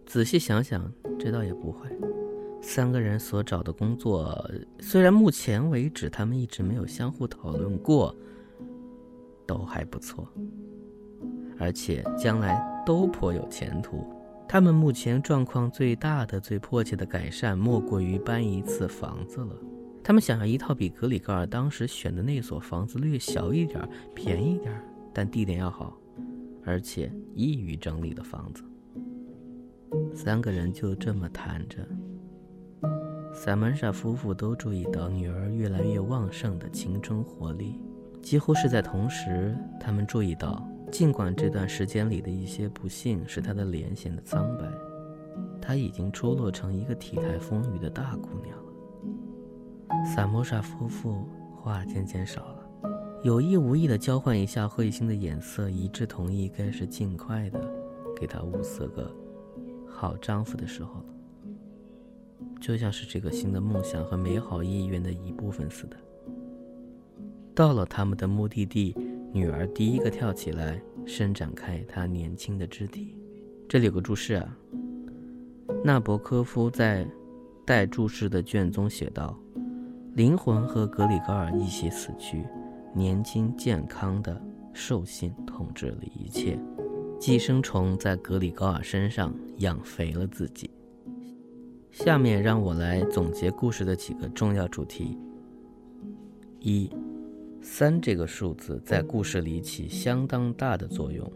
[0.07, 1.89] 仔细想想，这倒也不会。
[2.63, 8.15] 三个人所找的工作，虽然目前为止他们一直没有相互讨论过，
[9.47, 10.27] 都还不错，
[11.59, 14.05] 而且将来都颇有前途。
[14.49, 19.55] 他们目前状况最大的、最迫切的改善，莫过于搬一次房子了。
[20.05, 24.73] 他们想要一套比格里高尔当时选的那所房子略小一点、便宜一点，
[25.13, 25.99] 但地点要好，
[26.65, 28.63] 而且易于整理的房子。
[30.15, 31.79] 三个人就这么谈着。
[33.33, 37.79] 萨曼莎夫妇都注意到女儿越来越旺盛的青春活力，
[38.23, 44.65] 几乎是在同时，他们注意到，尽管这段时间里的一些不幸使她的脸显得苍白，
[45.61, 50.07] 她已经出落成一个体态丰腴的大姑娘了。
[50.07, 52.69] 萨摩莎夫妇话渐渐少了，
[53.23, 57.71] 有意无意地交换一下会心的眼色，一致同意该是尽快的
[58.19, 59.15] 给她物色个
[59.97, 61.03] 好丈夫的时候。
[62.61, 65.97] 就像是这个新的梦想和美好意愿的一部分似的。
[67.55, 68.95] 到了他们的目的地，
[69.33, 73.17] 女儿第一个跳起来，伸展开她年轻的肢体。
[73.69, 74.57] 这里有个注释啊。
[75.85, 77.07] 纳博科夫在
[77.65, 79.39] 带注释的卷宗写道
[80.15, 82.45] ：“灵魂和格里高尔一起死去，
[82.95, 84.41] 年轻健康的
[84.73, 86.59] 兽性统治了一切，
[87.21, 90.71] 寄生虫在格里高尔身上养肥了自己。”
[91.91, 95.19] 下面让我来总结故事的几个重要主题。
[96.61, 96.91] 一，
[97.63, 101.31] 三这个数字在故事里起相当大的作用。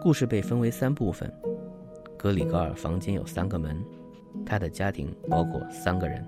[0.00, 1.32] 故事被分为三部分。
[2.16, 3.82] 格里高尔房间有三个门，
[4.46, 6.24] 他的家庭包括三个人。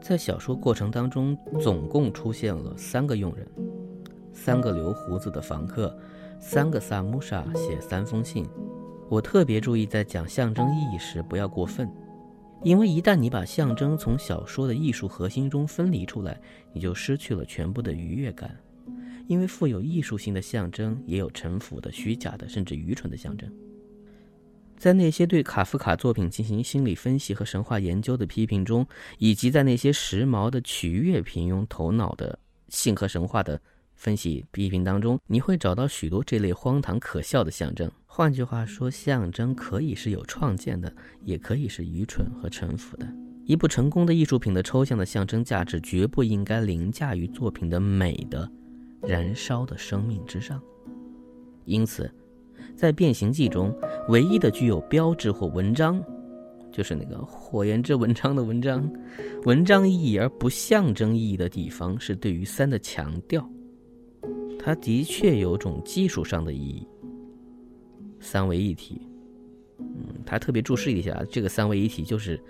[0.00, 3.48] 在小说过程当中，总共出现了三个佣人，
[4.32, 5.96] 三个留胡子的房客，
[6.38, 8.46] 三个萨姆莎写三封信。
[9.08, 11.88] 我特别注意在讲象征意义时不要过分。
[12.62, 16.40] 因为一旦你把象征从小说的艺术核心中分离出来，
[16.72, 18.54] 你就失去了全部的愉悦感。
[19.28, 23.48] 因为富有艺术性的象征也有陈腐的、虚假的，甚至愚蠢的象征。
[24.76, 28.86] 在那些对卡夫卡作品进行心理分析和神话研究的批评中，
[29.18, 33.60] 以及在那些时髦的、取悦平庸头脑的性和神话的。
[33.94, 37.90] 分析批评当中，你会找到许多这类荒唐可笑的象征。
[38.18, 43.06] 换句话说，象征可以是有创建的，也可以是愚蠢和臣服的。
[43.44, 48.50] 一部成功的艺术品的抽象的象征价值，绝不应该凌驾于作品的美的、
[49.02, 50.60] 燃烧的生命之上。
[51.64, 52.12] 因此，
[52.74, 53.72] 在《变形记》中，
[54.08, 56.02] 唯一的具有标志或文章，
[56.72, 58.90] 就是那个火焰之文章的文章，
[59.44, 63.48] 文章意义而不象征意义的地方，是对于三的强调。
[64.58, 66.84] 它的确有种技术上的意义，
[68.20, 69.02] 三位一体。
[69.78, 69.86] 嗯，
[70.26, 72.40] 他特别注释一下，这个三位一体就是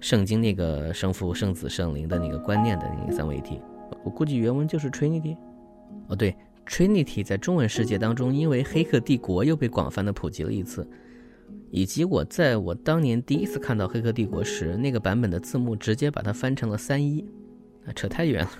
[0.00, 3.60] 圣经那个圣父、圣子、圣灵的那个观念的那个三位一体。
[4.04, 5.36] 我估计原文就是 Trinity。
[6.08, 6.34] 哦，对
[6.66, 10.86] ，Trinity 在中文世界当中，因为《黑客帝国》又被广泛的普及了一次，
[11.70, 17.24] 以及我在我当年第一次看到《黑客帝国》时，那个版本的字幕直接把它翻成了三一，
[17.86, 18.50] 啊，扯太远了。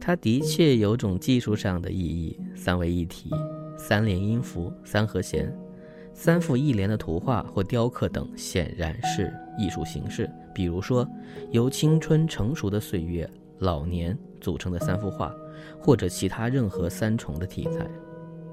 [0.00, 3.30] 它的确有种技术上的意义，三位一体、
[3.78, 5.50] 三连音符、三和弦、
[6.12, 10.28] 三复一连的图画或雕刻等，显然是艺术形式。
[10.52, 11.08] 比如说，
[11.52, 13.28] 由青春成熟的岁月、
[13.60, 15.32] 老年组成的三幅画，
[15.80, 17.88] 或者其他任何三重的题材。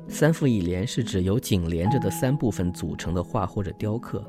[0.08, 4.24] 三复一连是指由紧连着的三部分组成的画或者雕刻，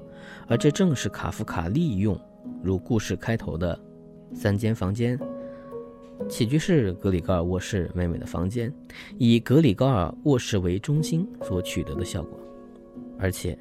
[0.48, 2.18] 而这正是卡夫卡利用，
[2.62, 3.78] 如故事开头的
[4.32, 5.18] 三间房间。
[6.28, 8.72] 起居室、格里高尔卧室、美美的房间，
[9.18, 12.38] 以格里高尔卧室为中心所取得的效果。
[13.18, 13.58] 而且，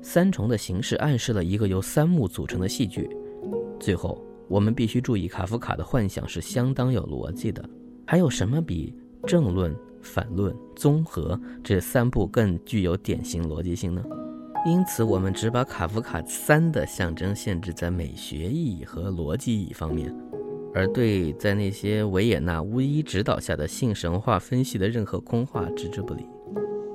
[0.00, 3.08] 三重的形式暗示了一个由三幕组成的戏剧。
[3.80, 7.68] 最后，我们必须注意，卡夫卡的幻想是相当有逻辑的。
[8.06, 8.94] 还有什么比
[9.26, 14.04] 正论、反论、综合这三部更具有典型逻辑性呢？
[14.66, 20.14] 因此，我们只把卡夫卡三的象征限制在美学意义和逻辑意义方面。
[20.74, 26.26] 而对在那些维也纳巫医指导下的性神话分析的任何空话置之不理，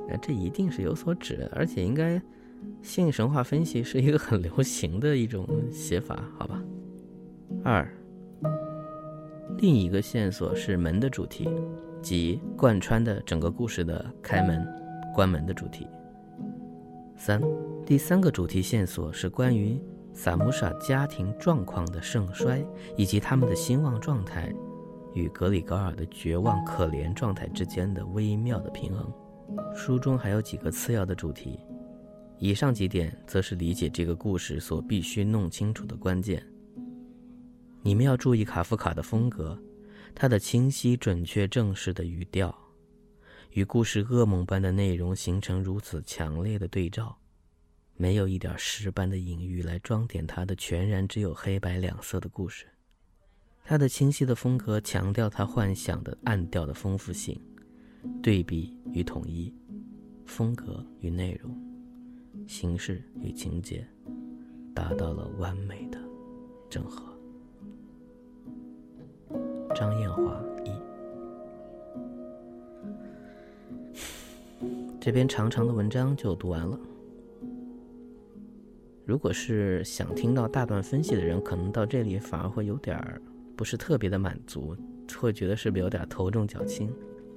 [0.08, 2.22] 那这一定是有所指，而且应该
[2.82, 6.62] 性神话分析是一个很流行的一种写法，好吧？
[7.64, 7.90] 二，
[9.60, 11.48] 另一个线索是门的主题，
[12.02, 14.68] 即贯穿的整个故事的开门、
[15.16, 15.88] 关门的主题。
[17.16, 17.42] 三，
[17.86, 19.80] 第三个主题线索是关于。
[20.22, 22.62] 萨姆莎家庭状况的盛衰，
[22.98, 24.54] 以及他们的兴旺状态，
[25.14, 29.10] 与格里高尔的绝望可怜状态之间的微妙的平衡。
[29.74, 31.58] 书中还有几个次要的主题，
[32.38, 36.46] 以上几点则是理解这个故事所必须弄清楚的关键。
[37.82, 39.58] 你们要注意卡夫卡的风格，
[40.14, 42.54] 他的清晰、准确、正式的语调，
[43.52, 47.16] 与故事噩梦般的内容形成如此强烈的对照。
[48.02, 52.66] 没有一点诗般的隐喻来装点他的全然只有黑白两色的故事。
[53.66, 57.38] 他的清晰的风格强调他幻想的暗调的丰富性，
[58.24, 59.54] 对比与统一，
[60.26, 61.54] 风格与内容，
[62.48, 63.86] 形式与情节，
[64.74, 66.00] 达到了完美的
[66.70, 67.14] 整合。
[69.76, 70.72] 张艳华一，
[75.02, 76.80] 这篇长长的文章就读完了。
[79.10, 83.20] 如果是想听到大段分析的人，可能到这里反而会有点儿。
[83.58, 84.78] 不是特别的满足，
[85.20, 86.88] 会觉得是不是有点头重脚轻？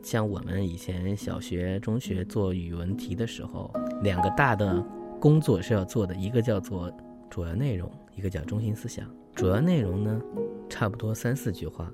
[0.02, 4.84] 像我们以前小学、中学做语文题的时候，两个大的
[5.18, 6.92] 工作是要做的，一个叫做
[7.30, 9.08] 主要内容，一个叫中心思想。
[9.34, 10.20] 主要内容呢，
[10.68, 11.86] 差不多三四句话；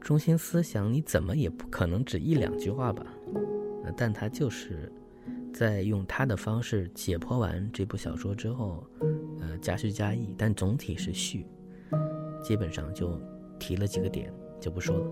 [0.00, 3.04] 中心思想你怎么也不可能只一两句话吧？
[3.94, 4.90] 但它就是
[5.52, 8.86] 在用他的方式解剖完这部小说之后，
[9.40, 11.46] 呃，加叙加意，但总体是序，
[12.42, 13.20] 基本上就。
[13.58, 14.28] 提了几个点
[14.58, 15.06] 就不说了，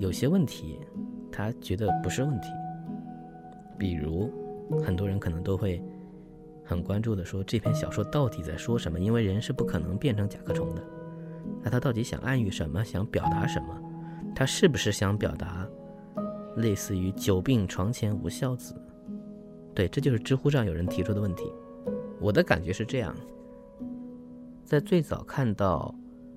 [0.00, 0.80] 有些问题
[1.30, 2.48] 他觉得不是问题，
[3.78, 4.28] 比如
[4.84, 5.80] 很多人可能都会
[6.64, 8.98] 很关注的说这篇小说到底在说什么？
[8.98, 10.82] 因为人是不可能变成甲壳虫的，
[11.62, 12.84] 那他到底想暗喻什么？
[12.84, 13.80] 想表达什么？
[14.34, 15.64] 他是不是想表达
[16.56, 18.74] 类似于“久病床前无孝子”？
[19.76, 21.52] 对，这就是知乎上有人提出的问题。
[22.18, 23.14] 我的感觉是这样，
[24.64, 25.94] 在最早看到。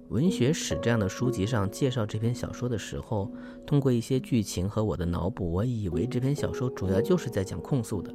[0.09, 3.31] 文学史这样的书籍上介绍这篇小说的时候，
[3.63, 8.11] 通过一些剧情和我的脑补，我以为这篇小说主要就是在讲控诉的。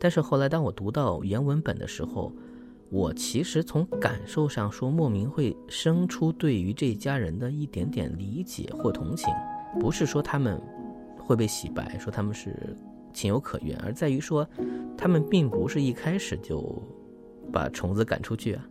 [0.00, 2.32] 但是后来当我读到原文本的时候，
[2.88, 9.28] 我其实从感受上说，莫名会生出对于这家人的一点点理解或同情，
[9.78, 10.58] 不是说他们
[11.18, 12.74] 会被洗白，说他们是
[13.16, 14.46] 情有可原，而在于说，
[14.96, 16.82] 他们并不是一开始就
[17.52, 18.68] 把虫子赶出去啊。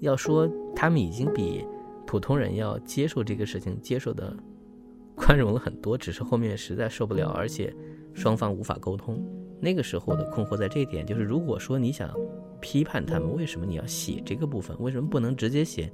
[0.00, 1.66] 要说他们已经比
[2.06, 4.32] 普通人要接受这个事情，接受的
[5.16, 7.74] 宽容了很多，只是后面实在受不了，而且
[8.14, 9.20] 双方无法沟通。
[9.60, 12.14] 那个时候的困惑在这一点，就是如果说你想
[12.60, 14.76] 批判他们，为什么你要写这个部分？
[14.78, 15.92] 为什么不能直接写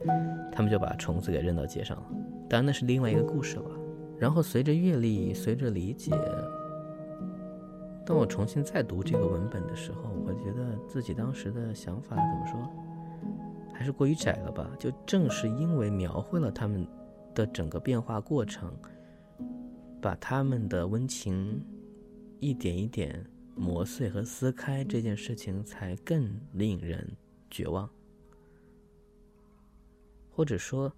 [0.52, 2.04] 他们就把虫子给扔到街上了？
[2.46, 3.70] 当然那是另外一个故事了。
[4.18, 6.12] 然后随着阅历，随着理解，
[8.06, 12.70] 当我重新再读这个文本的时候，我觉得自己当时的想法怎么说？
[13.72, 14.70] 还是过于窄了吧？
[14.78, 16.86] 就正是因为描绘了他们
[17.34, 18.72] 的整个变化过程，
[20.02, 21.64] 把他们的温情
[22.40, 23.24] 一点一点
[23.56, 27.16] 磨碎和撕开，这件事情才更令人
[27.50, 27.88] 绝望。
[30.30, 30.92] 或者说，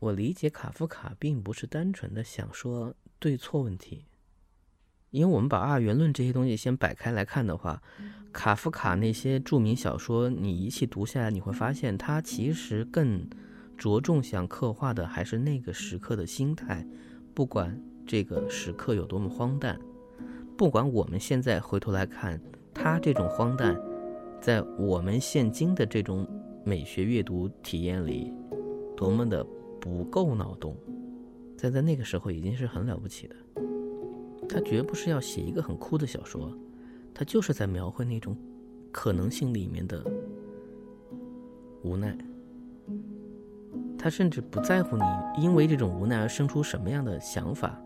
[0.00, 4.07] 我理解卡夫卡并不是单纯的想说对错问题。
[5.10, 7.82] 因为我们把二元论这些东西先摆开来看的话，
[8.32, 13.26] 卡夫卡那些著名小说，你一气读下来，你会发现他其实更
[13.76, 16.86] 着重想刻画的还是那个时刻的心态。
[17.34, 19.78] 不管这个时刻有多么荒诞，
[20.56, 22.40] 不管我们现在回头来看，
[22.74, 23.80] 他这种荒诞，
[24.40, 26.28] 在我们现今的这种
[26.64, 28.32] 美学阅读体验里，
[28.96, 29.46] 多么的
[29.80, 30.76] 不够脑洞，
[31.56, 33.36] 在在那个时候已经是很了不起的。
[34.48, 36.52] 他绝不是要写一个很酷的小说，
[37.14, 38.36] 他就是在描绘那种
[38.90, 40.02] 可能性里面的
[41.82, 42.16] 无奈。
[43.98, 45.02] 他甚至不在乎你
[45.42, 47.78] 因为这种无奈而生出什么样的想法，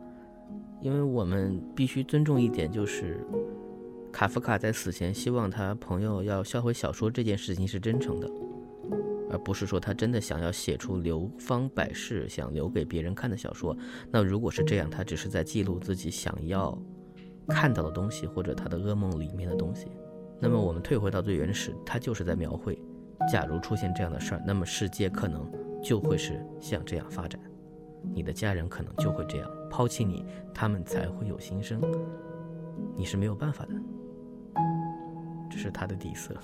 [0.80, 3.26] 因为我们必须尊重一点，就是
[4.12, 8.30] 卡夫卡在死前希望他朋友要销毁小说这件事情是真诚的。
[9.30, 13.76] 而不是说他真的想要写出流芳百世、想留给别人看的小说。
[14.10, 16.76] 那如果是这样，他只是在记录自己想要
[17.48, 19.86] 看到的东西，或者他的噩梦里面的东西。
[20.40, 22.78] 那么我们退回到最原始，他就是在描绘：
[23.30, 25.50] 假如出现这样的事儿，那么世界可能
[25.82, 27.40] 就会是像这样发展，
[28.12, 31.80] 你的家人可能就会这样抛弃你，他们才会有新生。
[32.96, 33.74] 你是没有办法的，
[35.50, 36.34] 这是他的底色。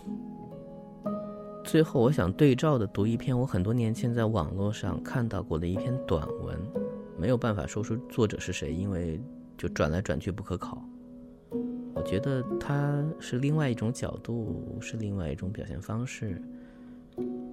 [1.69, 6.59] 最后，我想对照的读一篇我很多年前在网络上看到过的一篇短文，
[7.19, 9.21] 没有办法说出作者是谁，因为
[9.55, 10.83] 就转来转去不可考。
[11.95, 16.41] 我觉得它是另外一种角度，是另外一种表现方式，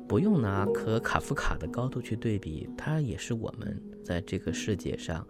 [0.08, 5.28] 不用拿和卡夫卡的高度去对比，它也是我们在这个世界上，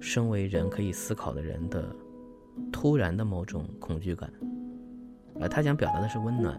[0.00, 1.94] 身为人可以思考的人的
[2.72, 4.32] 突然的某种恐惧感，
[5.38, 6.58] 而他想表达的是温暖。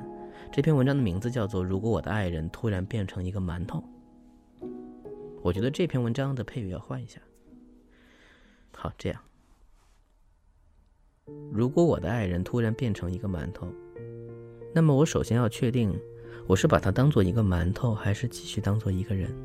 [0.55, 3.83] 这篇文章的名字叫做《如果我的爱人突然变成一个馒头》。
[5.41, 7.19] 我觉得这篇文章的配乐要换一下。
[8.71, 9.19] 好，这样。
[11.51, 13.67] 如果我的爱人突然变成一个馒头，
[14.75, 15.91] 那么我首先要确定，
[16.45, 19.35] 我是把他当做一个馒头，还是继续当做一个人？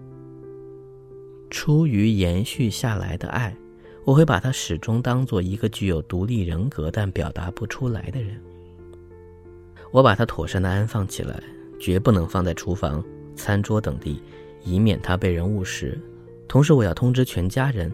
[1.48, 3.56] 出于延续下来的爱，
[4.04, 8.38] 我会把他始终当做一个具有独立人格但表达不出来的人。
[9.90, 11.42] 我把它妥善的安放起来，
[11.80, 13.02] 绝不能放在厨房、
[13.34, 14.22] 餐桌等地，
[14.64, 15.98] 以免他被人误食。
[16.46, 17.92] 同时，我要通知全家人，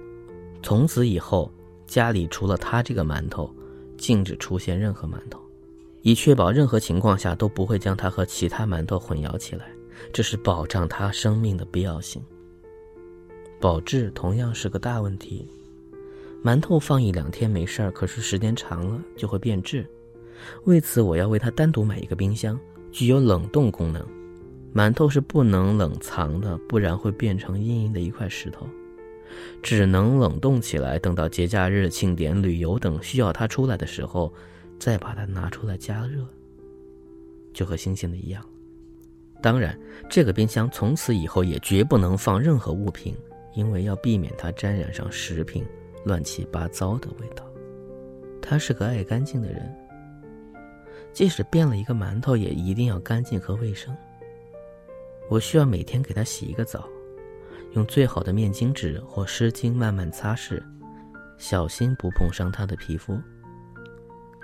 [0.63, 1.51] 从此以后
[1.87, 3.53] 家里除了他这个馒头，
[3.97, 5.41] 禁止出现任何馒头，
[6.03, 9.67] 以确保任何情况下都不会将它和其他馒头混淆起来。
[10.13, 12.21] 这是保障他生命的必要性。
[13.61, 15.49] 保质同样是个大问题，
[16.43, 19.87] 馒头放一两天没事儿，可是时间长了就会变质。
[20.65, 22.59] 为此，我要为他单独买一个冰箱，
[22.91, 24.05] 具有冷冻功能。
[24.75, 28.67] 馒头是不能冷藏的，不然会变成硬硬的一块石头。
[29.63, 34.33] 只能冷冻起来，等到节假日、庆典、旅游等需要它出来的时候，
[34.79, 36.27] 再把它拿出来加热，
[37.53, 38.45] 就和新鲜的一样。
[39.41, 39.79] 当然，
[40.09, 43.15] 这个冰箱从此以后也绝不能放任何物品，
[43.55, 45.65] 因为要避免它沾染上食品
[46.05, 47.45] 乱七八糟的味道。
[48.41, 49.73] 他是个爱干净的人。
[51.15, 53.97] 即使变了一个馒头，也一定要干净和卫生。
[55.31, 56.89] 我需要每天给他洗一个澡，
[57.73, 60.61] 用最好的面巾纸或湿巾慢慢擦拭，
[61.39, 63.17] 小心不碰伤他的皮肤。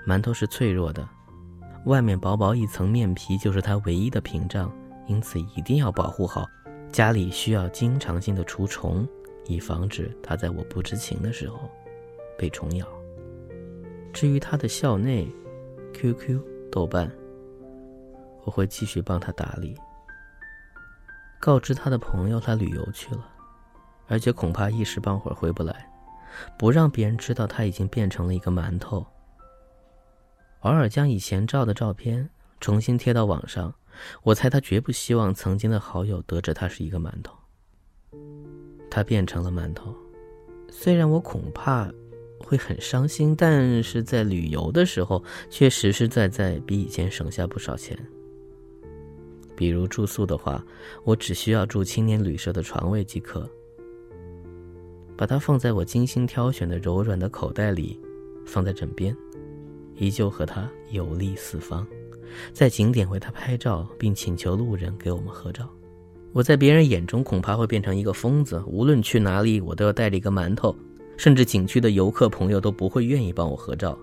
[0.07, 1.07] 馒头是脆弱的，
[1.87, 4.73] 外面薄薄一层面皮就是它唯一的屏障，
[5.09, 6.47] 因此一定要保护好。
[6.93, 9.07] 家里需要经常性的除虫，
[9.47, 11.69] 以防止它在我不知情的时候
[12.39, 12.87] 被虫咬。
[14.13, 15.29] 至于它的校内
[15.93, 16.41] ，QQ。
[16.71, 17.11] 豆瓣，
[18.45, 19.77] 我会继续帮他打理。
[21.41, 23.27] 告知他的朋友他旅游去了，
[24.07, 25.91] 而且恐怕一时半会儿回不来。
[26.57, 29.05] 不让别人知道他已经变成了一个馒头。
[30.61, 33.75] 偶尔将以前照的照片重新贴到网上，
[34.23, 37.37] 我猜他绝不希望曾经的好友得知他是一个馒头。
[38.89, 39.95] 他变成了馒头，
[40.71, 41.91] 虽然我恐怕。
[42.41, 47.97] 会很伤心，但是在旅游的时候却实实在在比以前省下不少钱。
[49.55, 50.65] 比如住宿的话，
[51.05, 53.49] 我只需要住青年旅社的床位即可，
[55.17, 58.01] 把它放在我精心挑选的柔软的口袋里，
[58.47, 59.15] 放在枕边，
[59.97, 61.87] 依旧和它游历四方，
[62.55, 65.69] 在景点为它拍照，并请求路人给我们合照。
[66.33, 70.75] 我在别人眼中恐怕会变成一个疯子，无论去哪里，我都要带着一个馒头。
[71.21, 73.99] 甚至景区的游客朋友都不会愿意帮我合照，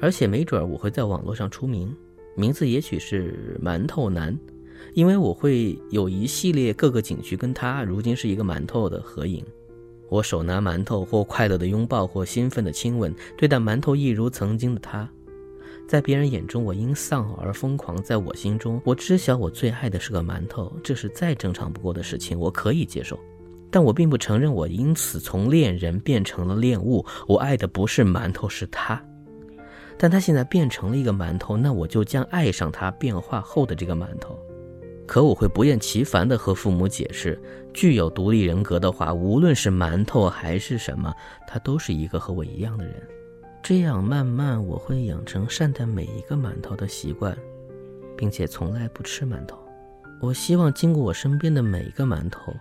[0.00, 1.94] 而且没准我会在网络上出名，
[2.34, 4.36] 名字也许是馒头男，
[4.92, 9.44] 因为我会有一系列各个景区跟他如今是一个馒头的合影，
[10.08, 15.08] 我手拿馒头或快乐的拥抱或兴奋的亲吻，对待馒头一如曾经的他，
[15.86, 23.16] 在别人眼中我因丧偶而疯狂，在我心中我知晓我最爱的是个馒头，这是再正常不过的事情，我可以接受。
[23.70, 27.04] 但我并不承认，我因此从恋人变成了恋物。
[27.28, 29.00] 我爱的不是馒头，是他。
[29.96, 34.38] 但他现在变成了一个馒头，那我就将爱上他变化后的这个馒头。
[35.06, 37.40] 可我会不厌其烦地和父母解释，
[37.74, 41.12] 具有独立人格的话，无论是馒头还是什么，
[41.46, 42.94] 他都是一个和我一样的人。
[43.62, 47.36] 这样慢慢我会养成善待每一个馒头的习惯，
[48.16, 49.58] 并且从来不吃馒头。
[50.20, 52.54] 我希望经过我身边的每一个馒头。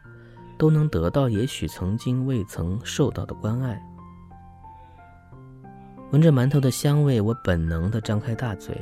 [0.60, 3.82] 都能得到也许曾经未曾受到的关爱。
[6.12, 8.76] 闻着馒头的香味，我本能的张开大嘴，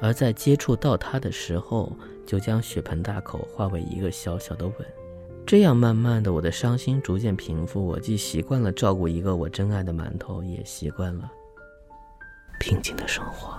[0.00, 1.92] 而在接触到它的时候，
[2.24, 4.74] 就将血盆大口化为一个小小的吻。
[5.46, 7.84] 这样慢慢的，我的伤心逐渐平复。
[7.84, 11.30] 我既习惯了照顾一个我真爱的馒头，也习惯了
[12.60, 13.58] 平静的生活。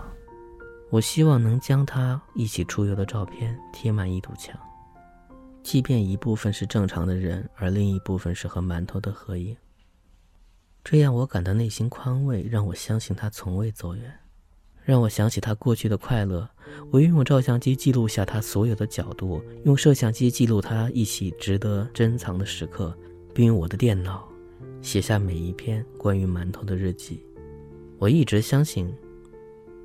[0.91, 4.55] 我希望能将他一起出游的照片贴满一堵墙。
[5.65, 9.57] 即便一部分是正常的人，而另一部分是和馒头的合影，
[10.83, 14.19] 这样我感到内心宽慰，让我相信他从未走远，
[14.83, 16.47] 让我想起他过去的快乐。
[16.91, 22.95] 我用照相机记录下他所有的角度，用摄像机记录他一起值得珍藏的时刻，
[23.33, 24.29] 并用我的电脑
[24.83, 27.25] 写下每一篇关于馒头的日记。
[27.97, 28.95] 我一直相信，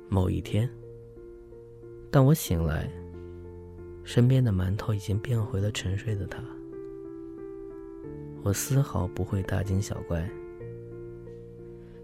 [0.09, 0.69] 某一天，
[2.11, 2.87] 当我醒来。
[4.13, 6.43] 身边的馒头已经变回了沉睡的他，
[8.43, 10.29] 我丝毫不会大惊小怪，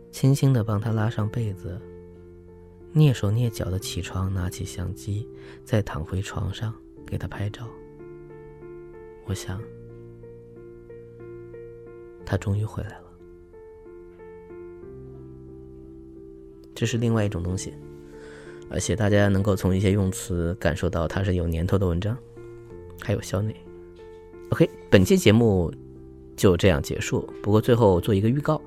[0.10, 1.78] 轻轻的帮他拉上被子，
[2.94, 5.28] 蹑手蹑脚的起床，拿起相机，
[5.66, 6.74] 再躺回床上
[7.06, 7.68] 给他拍照。
[9.26, 9.62] 我想，
[12.26, 13.08] 他终于回来了。
[16.74, 17.74] 这是另外一种东西。
[18.70, 22.18] 而且大家能够从一些用词感受到它是有年头的文章，
[23.02, 23.56] 还有校内。
[24.50, 25.74] OK，本期节目
[26.36, 27.28] 就这样结束。
[27.42, 28.62] 不过最后做一个预告，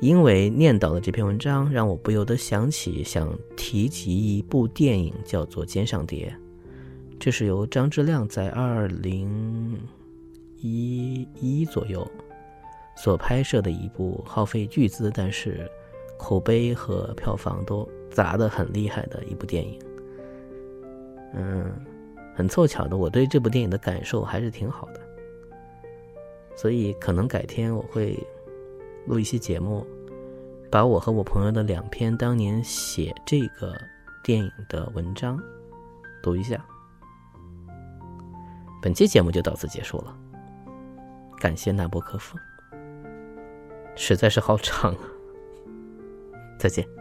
[0.00, 6.34] 因为念叨的这篇文章，让我不由得想起想提及一部电影，叫做《肩上蝶》。
[7.18, 9.78] 这是由张志亮在二零
[10.56, 12.06] 一一左右
[12.96, 15.70] 所拍摄的一部耗费巨资，但是
[16.18, 19.78] 口碑和票房都砸的很厉害的一部电影。
[21.34, 21.72] 嗯，
[22.34, 25.00] 很凑巧的，我对这部电影的感受还是挺好的。
[26.56, 28.18] 所以，可能改天我会
[29.06, 29.86] 录一期节目，
[30.70, 33.74] 把我和我朋友的两篇当年写这个
[34.22, 35.40] 电影的文章
[36.22, 36.62] 读一下。
[38.82, 40.16] 本期节目就到此结束了，
[41.38, 42.36] 感谢纳博科夫，
[43.94, 45.00] 实在是好长啊！
[46.58, 46.99] 再见。